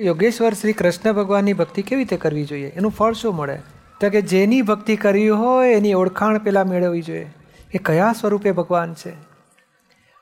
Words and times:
યોગેશ્વર 0.00 0.52
શ્રી 0.52 0.72
કૃષ્ણ 0.72 1.12
ભગવાનની 1.12 1.52
ભક્તિ 1.52 1.82
કેવી 1.82 2.02
રીતે 2.02 2.16
કરવી 2.16 2.44
જોઈએ? 2.44 2.68
એનું 2.68 2.90
ફળ 2.90 3.12
શું 3.12 3.34
મળે? 3.34 3.60
તો 4.00 4.10
કે 4.10 4.22
જેની 4.22 4.62
ભક્તિ 4.62 4.96
કરવી 4.96 5.28
હોય, 5.28 5.74
એની 5.74 5.94
ઓળખાણ 5.94 6.38
પહેલાં 6.38 6.66
મેળવવી 6.66 7.02
જોઈએ. 7.02 7.30
એ 7.74 7.78
કયા 7.78 8.14
સ્વરૂપે 8.20 8.52
ભગવાન 8.52 8.94
છે? 8.94 9.12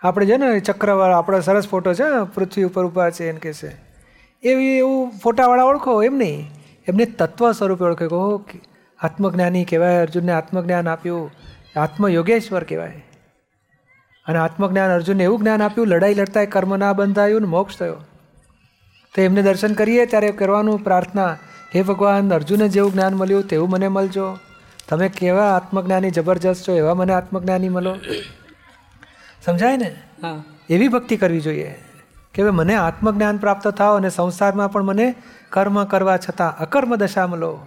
આપણે 0.03 0.27
છે 0.27 0.37
ને, 0.37 0.61
ચક્રવાળા, 0.61 1.19
આપણો 1.19 1.41
સરસ 1.41 1.69
ફોટો 1.69 1.95
છે, 1.95 2.03
પૃથ્વી 2.35 2.63
ઉપર 2.63 2.85
ઊભા 2.85 3.11
છે 3.11 3.29
એમ 3.29 3.37
કે 3.37 3.53
છે. 3.53 3.69
એવી, 4.43 4.79
એવું 4.79 5.13
ફોટાવાળા 5.23 5.65
ઓળખો 5.65 6.03
એમ 6.03 6.15
નહીં. 6.15 6.51
એમને 6.89 7.05
તત્વ 7.05 7.53
સ્વરૂપે 7.53 7.85
ઓળખે 7.85 8.07
કહો 8.07 8.45
આત્મજ્ઞાની 9.03 9.65
કહેવાય, 9.65 10.01
અર્જુનને 10.01 10.33
આત્મજ્ઞાન 10.33 10.89
આપ્યું. 10.89 11.31
આત્મયોગેશ્વર 11.77 12.65
કહેવાય. 12.65 13.05
અને 14.27 14.39
આત્મજ્ઞાન 14.39 14.91
અર્જુનને 14.91 15.25
એવું 15.25 15.39
જ્ઞાન 15.39 15.63
આપ્યું, 15.63 15.87
લડાઈ 15.87 16.15
લડતા 16.15 16.45
કર્મ 16.45 16.77
ના 16.77 16.93
બંધાયું 16.93 17.41
ને 17.41 17.47
મોક્ષ 17.47 17.79
થયો. 17.79 17.97
તો 19.15 19.23
એમને 19.23 19.43
દર્શન 19.43 19.73
કરીએ 19.73 20.07
ત્યારે 20.07 20.31
કરવાનું 20.31 20.85
પ્રાર્થના 20.85 21.37
હે 21.75 21.83
ભગવાન 21.83 22.35
અર્જુને 22.35 22.69
જેવું 22.69 22.93
જ્ઞાન 22.93 23.15
મળ્યું 23.15 23.43
તેવું 23.43 23.71
મને 23.71 23.89
મળજો. 23.89 24.39
તમે 24.89 25.09
કેવા 25.09 25.57
આત્મજ્ઞાની 25.57 26.11
જબરજસ્ત 26.11 26.69
છો 26.69 26.73
એવા 26.73 26.95
મને 26.95 27.13
આત્મજ્ઞાની 27.13 27.69
મળો. 27.69 27.97
સમજાય 29.45 29.77
ને? 29.77 29.97
હા. 30.23 30.43
એવી 30.71 30.89
ભક્તિ 30.89 31.17
કરવી 31.17 31.41
જોઈએ 31.41 31.75
કે 32.35 32.43
ભાઈ 32.43 32.51
મને 32.51 32.75
આત્મજ્ઞાન 32.75 33.37
પ્રાપ્ત 33.37 33.69
થાવ 33.69 33.97
અને 33.97 34.11
સંસારમાં 34.11 34.73
પણ 34.73 34.83
મને 34.83 35.15
કર્મ 35.51 35.85
કરવા 35.85 36.17
છતાં 36.17 36.59
અકર્મ 36.59 36.97
દશા 36.97 37.27
મળો 37.27 37.67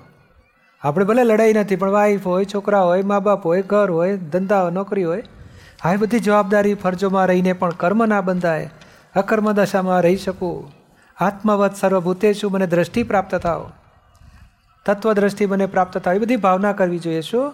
આપણે 0.82 1.06
ભલે 1.06 1.24
લડાઈ 1.24 1.54
નથી 1.54 1.76
પણ 1.76 1.92
વાઈફ 1.92 2.28
હોય 2.28 2.46
છોકરા 2.46 2.82
હોય 2.82 3.02
મા 3.02 3.20
બાપ 3.20 3.46
હોય 3.46 3.62
ઘર 3.62 3.92
હોય 3.92 4.18
ધંધા 4.18 4.62
હોય 4.62 4.72
નોકરી 4.72 5.04
હોય 5.04 5.24
આવી 5.84 5.98
બધી 5.98 6.20
જવાબદારી 6.20 6.74
ફરજોમાં 6.74 7.28
રહીને 7.28 7.54
પણ 7.54 7.70
કર્મ 7.70 8.06
ના 8.06 8.22
બંધાય. 8.22 8.70
અકર્મ 9.16 9.52
દશામાં 9.52 10.02
રહી 10.02 10.18
શકું. 10.18 10.77
આત્મવત 11.20 11.76
સર્વભૂતેશુ 11.76 12.50
મને 12.50 12.68
દ્રષ્ટિ 12.68 13.04
પ્રાપ્ત 13.04 13.36
થાવ 13.36 13.72
તત્વદ્રષ્ટિ 14.86 15.46
મને 15.46 15.66
પ્રાપ્ત 15.66 15.98
થાય 15.98 16.16
એ 16.16 16.20
બધી 16.20 16.36
ભાવના 16.36 16.74
કરવી 16.74 17.00
જોઈએ 17.00 17.22
શું? 17.22 17.54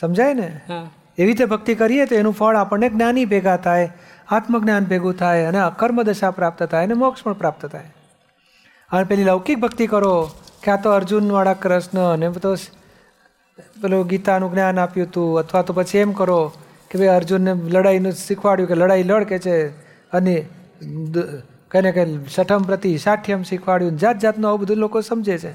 સમજાય 0.00 0.34
ને? 0.34 0.60
હા. 0.68 0.90
એવી 1.18 1.26
રીતે 1.26 1.44
ભક્તિ 1.44 1.74
કરીએ 1.74 2.06
તો 2.06 2.14
એનું 2.14 2.32
ફળ 2.32 2.56
આપણને 2.56 2.88
જ્ઞાની 2.88 3.24
ભેગા 3.24 3.56
થાય 3.56 3.92
આત્મજ્ઞાન 4.28 4.84
ભેગું 4.84 5.14
થાય 5.14 5.44
અને 5.44 5.58
અકર્મ 5.58 6.02
દશા 6.02 6.30
પ્રાપ્ત 6.30 6.62
થાય 6.62 6.84
અને 6.84 6.94
મોક્ષ 6.94 7.22
પણ 7.22 7.32
પ્રાપ્ત 7.32 7.66
થાય. 7.66 7.94
અને 8.92 9.04
પેલી 9.04 9.24
લૌકિક 9.24 9.58
ભક્તિ 9.58 9.86
કરો 9.86 10.30
કે 10.62 10.70
આ 10.70 10.76
તો 10.76 10.90
અર્જુનવાળા 10.90 11.54
કૃષ્ણ 11.54 12.12
અને 12.12 12.30
તો 12.30 12.54
પેલું 13.82 14.06
ગીતાનું 14.06 14.52
જ્ઞાન 14.52 14.78
આપ્યું 14.78 15.06
હતું 15.06 15.38
અથવા 15.38 15.62
તો 15.62 15.72
પછી 15.72 15.98
એમ 15.98 16.12
કરો 16.12 16.52
કે 16.90 16.98
ભાઈ 16.98 17.08
અર્જુનને 17.08 17.52
લડાઈનું 17.52 18.12
શીખવાડ્યું 18.12 18.68
કે 18.68 18.74
લડાઈ 18.74 19.02
લડ 19.02 19.24
કે 19.24 19.38
છે. 19.38 19.68
અને 20.12 20.46
કઈને 21.70 21.92
કે 21.92 22.06
છઠમ 22.38 22.62
પ્રતિ 22.62 22.98
સાઠ્યમ 22.98 23.42
શીખવાડ્યું 23.42 23.98
જાત 23.98 24.18
જાતનું 24.18 24.48
આવું 24.48 24.60
બધું 24.60 24.76
લોકો 24.76 25.00
સમજે 25.00 25.38
છે. 25.38 25.54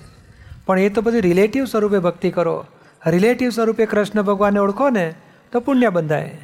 પણ 0.66 0.80
એ 0.80 0.90
તો 0.90 1.02
બધું 1.02 1.22
રિલેટિવ 1.22 1.66
સ્વરૂપે 1.66 2.00
ભક્તિ 2.00 2.32
કરો. 2.32 2.66
રિલેટિવ 3.08 3.50
સ્વરૂપે 3.50 3.86
કૃષ્ણ 3.86 4.22
ભગવાનને 4.22 4.60
ઓળખો 4.60 4.90
ને 4.90 5.14
તો 5.52 5.60
પુણ્ય 5.60 5.90
બંધાય. 5.90 6.38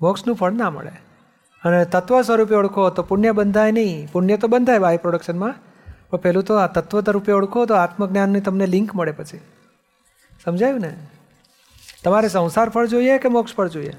મોક્ષનું 0.00 0.36
ફળ 0.36 0.52
ના 0.52 0.70
મળે. 0.70 0.92
અને 1.64 1.84
તત્વ 1.84 2.22
સ્વરૂપે 2.22 2.54
ઓળખો 2.54 2.90
તો 2.90 3.02
પુણ્ય 3.02 3.32
બંધાય 3.32 3.72
નહીં. 3.72 4.12
પુણ્ય 4.12 4.36
તો 4.36 4.48
બંધાય 4.48 4.78
બાય 4.78 4.96
પ્રોડક્શનમાં 4.96 5.54
પણ 6.10 6.18
પહેલું 6.18 6.44
તો 6.44 6.54
આ 6.54 6.66
તત્વ 6.66 7.10
રૂપે 7.10 7.32
ઓળખો 7.32 7.66
તો 7.66 7.74
આત્મજ્ઞાનની 7.74 8.40
તમને 8.40 8.66
લિંક 8.66 8.94
મળે 8.94 9.12
પછી. 9.12 9.40
સમજાયું 10.44 10.80
ને? 10.80 10.96
તમારે 12.04 12.28
સંસાર 12.28 12.68
ફળ 12.68 12.86
જોઈએ 12.86 13.18
કે 13.18 13.28
મોક્ષ 13.28 13.54
ફળ 13.54 13.68
જોઈએ? 13.68 13.92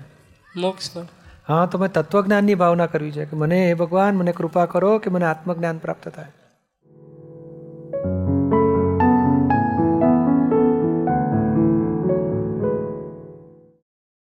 મોક્ષ 0.55 0.93
પણ 0.93 1.07
હા 1.49 1.65
તમે 1.65 1.81
મેં 1.81 1.91
તત્વજ્ઞાનની 1.91 2.55
ભાવના 2.55 2.85
કરવી 2.85 3.11
છે 3.11 3.25
કે 3.25 3.35
મને 3.35 3.67
હે 3.67 3.73
ભગવાન, 3.73 4.15
મને 4.15 4.31
કૃપા 4.31 4.65
કરો 4.65 4.99
કે 4.99 5.09
મને 5.09 5.25
આત્મજ્ઞાન 5.25 5.77
પ્રાપ્ત 5.77 6.09
થાય. 6.09 6.31